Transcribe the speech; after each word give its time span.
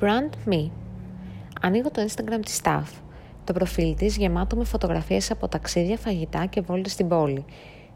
Brand 0.00 0.52
Me. 0.52 0.70
Ανοίγω 1.60 1.90
το 1.90 2.02
Instagram 2.02 2.40
της 2.44 2.60
Staff. 2.62 2.84
Το 3.44 3.52
προφίλ 3.52 3.94
της 3.94 4.16
γεμάτο 4.16 4.56
με 4.56 4.64
φωτογραφίες 4.64 5.30
από 5.30 5.48
ταξίδια, 5.48 5.96
φαγητά 5.96 6.46
και 6.46 6.60
βόλτες 6.60 6.92
στην 6.92 7.08
πόλη. 7.08 7.44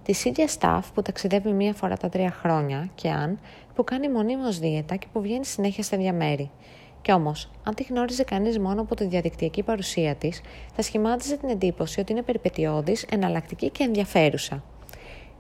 Της 0.03 0.25
ίδιας 0.25 0.57
Staff 0.61 0.81
που 0.95 1.03
ταξιδεύει 1.03 1.53
μία 1.53 1.75
φορά 1.75 1.97
τα 1.97 2.09
τρία 2.09 2.31
χρόνια 2.31 2.89
και 2.95 3.11
αν, 3.11 3.39
που 3.75 3.85
κάνει 3.85 4.09
μονίμως 4.09 4.59
δίαιτα 4.59 4.97
και 4.97 5.07
που 5.13 5.21
βγαίνει 5.21 5.45
συνέχεια 5.45 5.83
στα 5.83 5.97
διαμέρη. 5.97 6.51
Κι 7.03 7.13
όμως, 7.13 7.51
αν 7.63 7.75
τη 7.75 7.83
γνώριζε 7.83 8.25
κανείς 8.25 8.59
μόνο 8.59 8.81
από 8.81 8.95
τη 8.95 9.07
διαδικτυακή 9.07 9.63
παρουσία 9.63 10.15
της, 10.15 10.41
θα 10.75 10.83
σχημάτιζε 10.83 11.37
την 11.37 11.49
εντύπωση 11.49 12.01
ότι 12.01 12.13
είναι 12.13 12.23
περιπετειώδης, 12.23 13.03
εναλλακτική 13.11 13.71
και 13.71 13.85
ενδιαφέρουσα. 13.85 14.63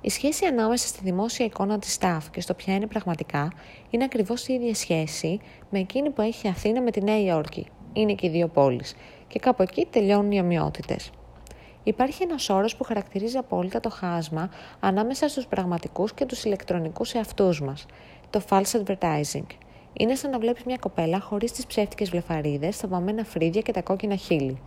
Η 0.00 0.10
σχέση 0.10 0.44
ανάμεσα 0.44 0.86
στη 0.86 1.00
δημόσια 1.02 1.46
εικόνα 1.46 1.78
της 1.78 1.98
staff 2.00 2.20
και 2.30 2.40
στο 2.40 2.54
ποια 2.54 2.74
είναι 2.74 2.86
πραγματικά 2.86 3.52
είναι 3.90 4.04
ακριβώς 4.04 4.48
η 4.48 4.52
ίδια 4.52 4.74
σχέση 4.74 5.40
με 5.70 5.78
εκείνη 5.78 6.10
που 6.10 6.22
έχει 6.22 6.46
η 6.46 6.50
Αθήνα 6.50 6.82
με 6.82 6.90
τη 6.90 7.02
Νέα 7.02 7.20
Υόρκη. 7.20 7.66
Είναι 7.92 8.14
και 8.14 8.26
οι 8.26 8.30
δύο 8.30 8.48
πόλεις 8.48 8.94
και 9.28 9.38
κάπου 9.38 9.62
εκεί 9.62 9.86
τελειώνουν 9.90 10.32
οι 10.32 10.40
ομοιότητες. 10.40 11.10
Υπάρχει 11.82 12.22
ένας 12.22 12.48
όρος 12.48 12.76
που 12.76 12.84
χαρακτηρίζει 12.84 13.36
απόλυτα 13.36 13.80
το 13.80 13.90
χάσμα 13.90 14.50
ανάμεσα 14.80 15.28
στους 15.28 15.46
πραγματικούς 15.46 16.14
και 16.14 16.24
τους 16.24 16.44
ηλεκτρονικούς 16.44 17.14
εαυτούς 17.14 17.60
μας, 17.60 17.86
το 18.30 18.42
false 18.48 18.82
advertising. 18.82 19.46
Είναι 19.92 20.14
σαν 20.14 20.30
να 20.30 20.38
βλέπεις 20.38 20.64
μια 20.64 20.76
κοπέλα 20.80 21.20
χωρίς 21.20 21.52
τις 21.52 21.66
ψεύτικες 21.66 22.10
βλεφαρίδες, 22.10 22.76
τα 22.76 22.88
βαμμένα 22.88 23.24
φρύδια 23.24 23.60
και 23.60 23.72
τα 23.72 23.82
κόκκινα 23.82 24.16
χείλη. 24.16 24.58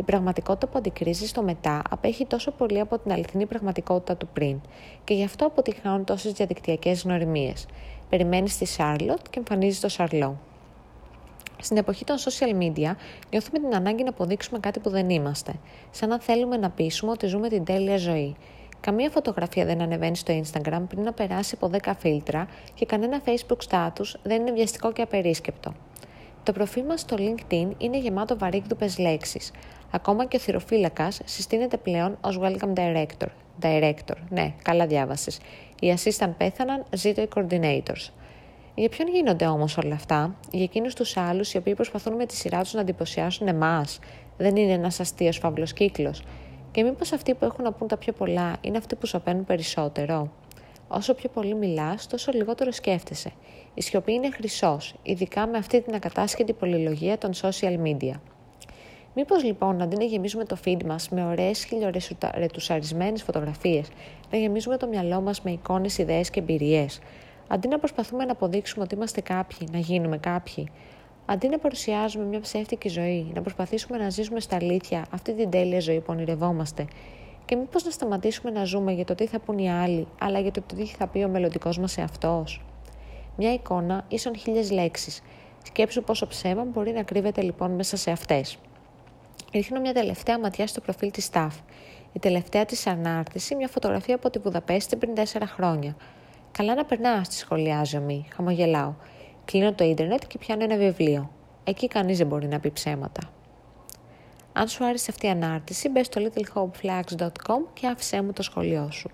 Η 0.00 0.02
πραγματικότητα 0.02 0.66
που 0.66 0.78
αντικρίζει 0.78 1.26
στο 1.26 1.42
μετά 1.42 1.82
απέχει 1.90 2.26
τόσο 2.26 2.50
πολύ 2.50 2.80
από 2.80 2.98
την 2.98 3.12
αληθινή 3.12 3.46
πραγματικότητα 3.46 4.16
του 4.16 4.28
πριν 4.32 4.60
και 5.04 5.14
γι' 5.14 5.24
αυτό 5.24 5.46
αποτυχάνουν 5.46 6.04
τόσες 6.04 6.32
διαδικτυακές 6.32 7.02
γνωριμίες. 7.02 7.66
Περιμένεις 8.08 8.56
τη 8.56 8.64
Σάρλοτ 8.64 9.20
και 9.30 9.38
εμφανίζεις 9.38 9.80
το 9.80 9.88
Σαρλό. 9.88 10.38
Στην 11.60 11.76
εποχή 11.76 12.04
των 12.04 12.16
social 12.16 12.62
media 12.62 12.94
νιώθουμε 13.30 13.58
την 13.58 13.74
ανάγκη 13.74 14.02
να 14.02 14.08
αποδείξουμε 14.08 14.58
κάτι 14.58 14.80
που 14.80 14.90
δεν 14.90 15.10
είμαστε, 15.10 15.52
σαν 15.90 16.08
να 16.08 16.20
θέλουμε 16.20 16.56
να 16.56 16.70
πείσουμε 16.70 17.12
ότι 17.12 17.26
ζούμε 17.26 17.48
την 17.48 17.64
τέλεια 17.64 17.96
ζωή. 17.96 18.36
Καμία 18.80 19.10
φωτογραφία 19.10 19.64
δεν 19.64 19.80
ανεβαίνει 19.80 20.16
στο 20.16 20.40
Instagram 20.42 20.82
πριν 20.88 21.02
να 21.02 21.12
περάσει 21.12 21.56
από 21.60 21.70
10 21.82 21.92
φίλτρα 21.98 22.48
και 22.74 22.86
κανένα 22.86 23.20
Facebook 23.24 23.68
status 23.68 24.14
δεν 24.22 24.40
είναι 24.40 24.52
βιαστικό 24.52 24.92
και 24.92 25.02
απερίσκεπτο. 25.02 25.74
Το 26.42 26.52
προφίλ 26.52 26.84
μας 26.84 27.00
στο 27.00 27.16
LinkedIn 27.18 27.68
είναι 27.78 27.98
γεμάτο 27.98 28.38
βαρύγδουπες 28.38 28.98
λέξεις. 28.98 29.50
Ακόμα 29.90 30.26
και 30.26 30.36
ο 30.36 30.40
θηροφύλακας 30.40 31.20
συστήνεται 31.24 31.76
πλέον 31.76 32.18
ως 32.20 32.38
Welcome 32.42 32.74
Director. 32.74 33.26
Director, 33.62 34.16
ναι, 34.28 34.54
καλά 34.62 34.86
διάβασες. 34.86 35.38
Οι 35.80 35.94
assistant 35.96 36.32
πέθαναν, 36.36 36.84
ζήτω 36.94 37.22
οι 37.22 37.28
coordinators. 37.34 38.10
Για 38.74 38.88
ποιον 38.88 39.08
γίνονται 39.08 39.46
όμως 39.46 39.76
όλα 39.76 39.94
αυτά, 39.94 40.36
για 40.50 40.62
εκείνους 40.62 40.94
τους 40.94 41.16
άλλους 41.16 41.52
οι 41.54 41.56
οποίοι 41.56 41.74
προσπαθούν 41.74 42.14
με 42.14 42.26
τη 42.26 42.34
σειρά 42.34 42.60
τους 42.62 42.72
να 42.72 42.80
εντυπωσιάσουν 42.80 43.48
εμάς. 43.48 43.98
Δεν 44.36 44.56
είναι 44.56 44.72
ένας 44.72 45.00
αστείος 45.00 45.38
φαύλος 45.38 45.72
κύκλος. 45.72 46.22
Και 46.70 46.82
μήπως 46.82 47.12
αυτοί 47.12 47.34
που 47.34 47.44
έχουν 47.44 47.64
να 47.64 47.72
πούν 47.72 47.88
τα 47.88 47.96
πιο 47.96 48.12
πολλά 48.12 48.56
είναι 48.60 48.76
αυτοί 48.76 48.96
που 48.96 49.06
σωπαίνουν 49.06 49.44
περισσότερο; 49.44 50.32
Όσο 50.88 51.14
πιο 51.14 51.28
πολύ 51.28 51.54
μιλάς, 51.54 52.06
τόσο 52.06 52.32
λιγότερο 52.32 52.72
σκέφτεσαι. 52.72 53.32
Η 53.74 53.82
σιωπή 53.82 54.12
είναι 54.12 54.30
χρυσός, 54.30 54.94
ειδικά 55.02 55.46
με 55.46 55.58
αυτή 55.58 55.80
την 55.80 55.94
ακατάσχετη 55.94 56.52
πολυλογία 56.52 57.18
των 57.18 57.30
social 57.34 57.78
media. 57.82 58.14
Μήπως 59.14 59.44
λοιπόν 59.44 59.82
αντί 59.82 59.96
να 59.96 60.04
γεμίζουμε 60.04 60.44
το 60.44 60.56
feed 60.64 60.84
μας 60.84 61.08
με 61.08 61.24
ωραίες 61.24 61.64
χιλιορετουσαρισμένε 61.64 63.18
φωτογραφίες, 63.18 63.88
να 64.30 64.38
γεμίζουμε 64.38 64.76
το 64.76 64.86
μυαλό 64.86 65.20
μας 65.20 65.42
με 65.42 65.50
εικόνες, 65.50 65.98
ιδέες 65.98 66.30
και 66.30 66.40
εμπειρίες, 66.40 67.00
αντί 67.48 67.68
να 67.68 67.78
προσπαθούμε 67.78 68.24
να 68.24 68.32
αποδείξουμε 68.32 68.84
ότι 68.84 68.94
είμαστε 68.94 69.20
κάποιοι, 69.20 69.68
να 69.72 69.78
γίνουμε 69.78 70.18
κάποιοι, 70.18 70.68
αντί 71.26 71.48
να 71.48 71.58
παρουσιάζουμε 71.58 72.24
μια 72.24 72.40
ψεύτικη 72.40 72.88
ζωή, 72.88 73.30
να 73.34 73.40
προσπαθήσουμε 73.40 73.98
να 73.98 74.10
ζήσουμε 74.10 74.40
στα 74.40 74.56
αλήθεια 74.56 75.06
αυτή 75.10 75.34
την 75.34 75.50
τέλεια 75.50 75.80
ζωή 75.80 75.98
που 75.98 76.06
ονειρευόμαστε, 76.08 76.86
και 77.44 77.56
μήπως 77.56 77.84
να 77.84 77.90
σταματήσουμε 77.90 78.50
να 78.50 78.64
ζούμε 78.64 78.92
για 78.92 79.04
το 79.04 79.14
τι 79.14 79.26
θα 79.26 79.38
πούν 79.38 79.58
οι 79.58 79.70
άλλοι, 79.70 80.06
αλλά 80.20 80.38
για 80.38 80.50
το 80.50 80.62
τι 80.76 80.86
θα 80.86 81.06
πει 81.06 81.18
ο 81.18 81.28
μελλοντικός 81.28 81.78
μας 81.78 81.98
εαυτός. 81.98 82.62
Μια 83.36 83.52
εικόνα 83.52 84.04
ίσον 84.08 84.36
χίλιες 84.36 84.70
λέξεις. 84.70 85.22
Σκέψου 85.62 86.02
πόσο 86.02 86.26
ψέμα 86.26 86.64
μπορεί 86.64 86.92
να 86.92 87.02
κρύβεται 87.02 87.42
λοιπόν 87.42 87.70
μέσα 87.70 87.96
σε 87.96 88.10
αυτές. 88.10 88.58
Ρίχνω 89.52 89.80
μια 89.80 89.92
τελευταία 89.92 90.38
ματιά 90.38 90.66
στο 90.66 90.80
προφίλ 90.80 91.10
της 91.10 91.28
Staff. 91.32 91.50
Η 92.12 92.18
τελευταία 92.18 92.64
της 92.64 92.86
ανάρτηση, 92.86 93.54
μια 93.54 93.68
φωτογραφία 93.68 94.14
από 94.14 94.30
τη 94.30 94.38
Βουδαπέστη 94.38 94.96
πριν 94.96 95.14
4 95.14 95.22
χρόνια. 95.46 95.96
Καλά 96.52 96.74
να 96.74 96.84
περνάς, 96.84 97.28
τη 97.28 97.34
σχολιάζει 97.34 97.96
ο 97.96 98.00
Μη. 98.00 98.26
Χαμογελάω. 98.34 98.94
Κλείνω 99.44 99.72
το 99.72 99.84
ίντερνετ 99.84 100.22
και 100.26 100.38
πιάνω 100.38 100.64
ένα 100.64 100.76
βιβλίο. 100.76 101.30
Εκεί 101.64 101.88
κανείς 101.88 102.18
δεν 102.18 102.26
μπορεί 102.26 102.46
να 102.46 102.60
πει 102.60 102.70
ψέματα. 102.70 103.20
Αν 104.52 104.68
σου 104.68 104.84
άρεσε 104.84 105.06
αυτή 105.10 105.26
η 105.26 105.28
ανάρτηση, 105.28 105.88
μπες 105.88 106.06
στο 106.06 106.20
littlehopeflags.com 106.24 107.60
και 107.72 107.86
άφησέ 107.86 108.22
μου 108.22 108.32
το 108.32 108.42
σχολείο 108.42 108.90
σου. 108.90 109.10